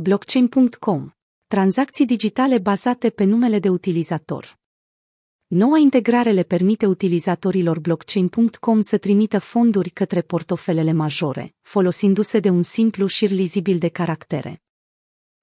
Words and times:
Blockchain.com. 0.00 1.10
Tranzacții 1.46 2.06
digitale 2.06 2.58
bazate 2.58 3.10
pe 3.10 3.24
numele 3.24 3.58
de 3.58 3.68
utilizator. 3.68 4.58
Noua 5.46 5.78
integrare 5.78 6.30
le 6.30 6.42
permite 6.42 6.86
utilizatorilor 6.86 7.78
blockchain.com 7.78 8.80
să 8.80 8.98
trimită 8.98 9.38
fonduri 9.38 9.90
către 9.90 10.22
portofelele 10.22 10.92
majore, 10.92 11.54
folosindu-se 11.60 12.40
de 12.40 12.48
un 12.48 12.62
simplu 12.62 13.06
șir 13.06 13.30
lizibil 13.30 13.78
de 13.78 13.88
caractere. 13.88 14.62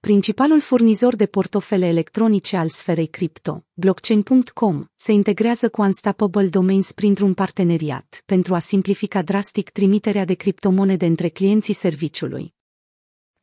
Principalul 0.00 0.60
furnizor 0.60 1.16
de 1.16 1.26
portofele 1.26 1.86
electronice 1.86 2.56
al 2.56 2.68
sferei 2.68 3.06
cripto, 3.06 3.64
blockchain.com, 3.72 4.86
se 4.94 5.12
integrează 5.12 5.68
cu 5.68 5.82
Unstoppable 5.82 6.48
Domains 6.48 6.92
printr-un 6.92 7.34
parteneriat 7.34 8.22
pentru 8.26 8.54
a 8.54 8.58
simplifica 8.58 9.22
drastic 9.22 9.70
trimiterea 9.70 10.24
de 10.24 10.34
criptomonede 10.34 11.06
între 11.06 11.28
clienții 11.28 11.74
serviciului. 11.74 12.55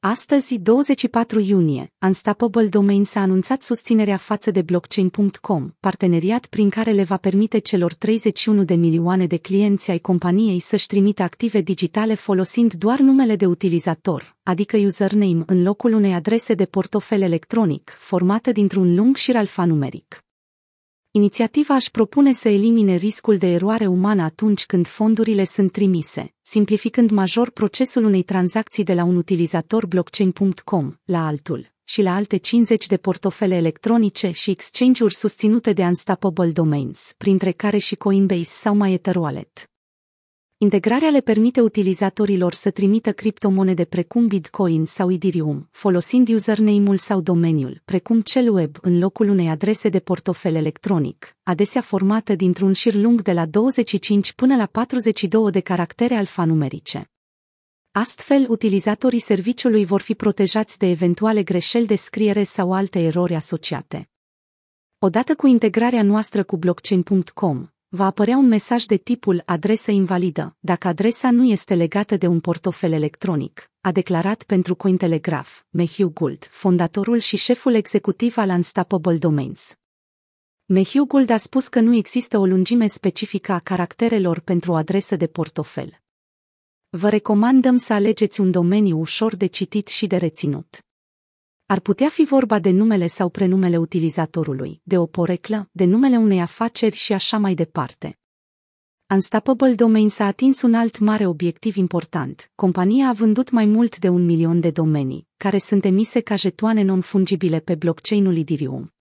Astăzi, 0.06 0.58
24 0.58 1.40
iunie, 1.40 1.94
Unstoppable 2.06 2.68
Domains 2.68 3.16
a 3.16 3.20
anunțat 3.20 3.62
susținerea 3.62 4.18
față 4.18 4.52
de 4.52 4.62
blockchain.com, 4.62 5.72
parteneriat 5.80 6.46
prin 6.46 6.70
care 6.70 6.92
le 6.92 7.04
va 7.04 7.18
permite 7.18 7.58
celor 7.58 7.94
31 7.94 8.64
de 8.64 8.74
milioane 8.74 9.26
de 9.26 9.38
clienți 9.38 9.92
ai 9.92 10.00
companiei 10.00 10.60
să-și 10.60 10.88
trimită 10.88 11.24
active 11.24 11.62
digitale 11.62 12.14
folosind 12.14 12.74
doar 12.74 13.00
numele 13.00 13.36
de 13.36 13.46
utilizator, 13.46 14.36
adică 14.44 14.78
username 14.78 15.44
în 15.46 15.64
locul 15.64 15.94
unei 15.94 16.14
adrese 16.14 16.54
de 16.54 16.66
portofel 16.66 17.22
electronic, 17.22 17.96
formată 18.00 18.52
dintr-un 18.52 18.96
lung 18.96 19.16
șir 19.16 19.36
alfanumeric. 19.36 20.23
Inițiativa 21.16 21.76
își 21.76 21.92
propune 21.92 22.34
să 22.34 22.50
elimine 22.50 22.96
riscul 22.96 23.38
de 23.38 23.48
eroare 23.48 23.86
umană 23.86 24.24
atunci 24.24 24.66
când 24.66 24.88
fondurile 24.88 25.44
sunt 25.44 25.72
trimise, 25.72 26.34
simplificând 26.42 27.10
major 27.10 27.50
procesul 27.50 28.04
unei 28.04 28.24
tranzacții 28.24 28.84
de 28.84 28.94
la 28.94 29.04
un 29.04 29.16
utilizator 29.16 29.86
blockchain.com 29.88 30.94
la 31.06 31.26
altul 31.26 31.72
și 31.84 32.02
la 32.02 32.16
alte 32.16 32.38
50 32.38 32.88
de 32.88 32.98
portofele 32.98 33.56
electronice 33.56 34.32
și 34.32 34.50
exchange-uri 34.50 35.14
susținute 35.14 35.74
de 35.74 35.84
Unstoppable 35.84 36.52
Domains, 36.52 37.14
printre 37.18 37.52
care 37.52 37.78
și 37.78 37.96
Coinbase 37.96 38.44
sau 38.44 38.76
MyEtherWallet. 38.76 39.73
Integrarea 40.64 41.10
le 41.10 41.22
permite 41.22 41.62
utilizatorilor 41.62 42.54
să 42.54 42.72
trimită 42.72 43.14
criptomonede 43.14 43.86
precum 43.86 44.28
Bitcoin 44.28 44.86
sau 44.86 45.12
Ethereum, 45.12 45.68
folosind 45.72 46.28
username-ul 46.28 46.98
sau 46.98 47.22
domeniul, 47.22 47.82
precum 47.86 48.22
cel 48.22 48.54
web, 48.54 48.78
în 48.82 49.00
locul 49.00 49.30
unei 49.30 49.50
adrese 49.50 49.90
de 49.90 50.00
portofel 50.00 50.56
electronic, 50.56 51.38
adesea 51.44 51.82
formată 51.82 52.36
dintr-un 52.36 52.74
șir 52.74 52.94
lung 52.94 53.22
de 53.22 53.32
la 53.32 53.46
25 53.46 54.34
până 54.34 54.56
la 54.56 54.66
42 54.66 55.52
de 55.52 55.60
caractere 55.60 56.16
alfanumerice. 56.16 57.12
Astfel, 57.92 58.46
utilizatorii 58.50 59.20
serviciului 59.20 59.86
vor 59.86 60.02
fi 60.02 60.16
protejați 60.16 60.78
de 60.78 60.90
eventuale 60.90 61.44
greșeli 61.44 61.86
de 61.86 61.96
scriere 61.96 62.44
sau 62.44 62.74
alte 62.74 63.00
erori 63.00 63.36
asociate. 63.36 64.10
Odată 65.00 65.36
cu 65.36 65.48
integrarea 65.48 66.04
noastră 66.04 66.44
cu 66.44 66.58
blockchain.com, 66.58 67.73
va 67.96 68.06
apărea 68.06 68.38
un 68.38 68.48
mesaj 68.48 68.84
de 68.86 68.96
tipul 68.96 69.42
adresă 69.46 69.92
invalidă, 69.92 70.56
dacă 70.60 70.88
adresa 70.88 71.32
nu 71.32 71.44
este 71.44 71.76
legată 71.76 72.18
de 72.18 72.28
un 72.28 72.40
portofel 72.40 72.92
electronic, 72.92 73.72
a 73.82 73.92
declarat 73.92 74.44
pentru 74.44 74.76
Cointelegraph, 74.76 75.50
Matthew 75.70 76.10
Gould, 76.10 76.48
fondatorul 76.52 77.18
și 77.18 77.38
șeful 77.38 77.74
executiv 77.74 78.38
al 78.38 78.50
Unstoppable 78.50 79.18
Domains. 79.18 79.76
Matthew 80.66 81.06
Gould 81.06 81.30
a 81.30 81.38
spus 81.38 81.68
că 81.68 81.80
nu 81.80 81.96
există 81.96 82.38
o 82.38 82.46
lungime 82.46 82.88
specifică 82.88 83.52
a 83.52 83.60
caracterelor 83.60 84.40
pentru 84.40 84.72
o 84.72 84.76
adresă 84.76 85.16
de 85.16 85.28
portofel. 85.28 86.02
Vă 86.90 87.10
recomandăm 87.10 87.78
să 87.78 87.94
alegeți 87.94 88.40
un 88.40 88.52
domeniu 88.52 89.00
ușor 89.00 89.36
de 89.36 89.46
citit 89.46 89.88
și 89.88 90.08
de 90.08 90.18
reținut. 90.18 90.86
Ar 91.66 91.80
putea 91.80 92.10
fi 92.10 92.24
vorba 92.24 92.60
de 92.60 92.70
numele 92.70 93.08
sau 93.08 93.30
prenumele 93.30 93.78
utilizatorului, 93.78 94.82
de 94.84 94.98
o 94.98 95.06
poreclă, 95.06 95.70
de 95.72 95.86
numele 95.86 96.18
unei 96.18 96.42
afaceri 96.42 96.96
și 96.96 97.14
așa 97.14 97.38
mai 97.38 97.54
departe. 97.54 98.18
Unstoppable 99.10 99.74
Domains 99.74 100.20
a 100.20 100.26
atins 100.26 100.62
un 100.62 100.74
alt 100.74 101.00
mare 101.00 101.26
obiectiv 101.26 101.76
important. 101.76 102.52
Compania 102.56 103.08
a 103.08 103.14
vândut 103.14 103.50
mai 103.50 103.66
mult 103.66 104.00
de 104.00 104.10
un 104.10 104.26
milion 104.26 104.60
de 104.60 104.72
domenii, 104.72 105.28
care 105.38 105.58
sunt 105.58 105.86
emise 105.86 106.20
ca 106.20 106.36
jetoane 106.36 106.82
non-fungibile 106.84 107.60
pe 107.60 107.76
blockchain-ul 107.76 108.38
Ethereum. 108.38 108.94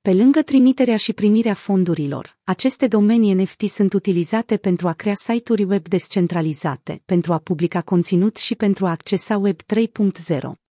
Pe 0.00 0.12
lângă 0.12 0.42
trimiterea 0.42 0.96
și 0.96 1.12
primirea 1.12 1.54
fondurilor, 1.54 2.38
aceste 2.44 2.86
domenii 2.86 3.32
NFT 3.32 3.68
sunt 3.68 3.92
utilizate 3.92 4.56
pentru 4.56 4.88
a 4.88 4.92
crea 4.92 5.14
site-uri 5.14 5.64
web 5.64 5.88
descentralizate, 5.88 7.02
pentru 7.04 7.32
a 7.32 7.38
publica 7.38 7.80
conținut 7.80 8.36
și 8.36 8.54
pentru 8.54 8.86
a 8.86 8.90
accesa 8.90 9.36
Web 9.36 9.60
3.0. 9.62 10.65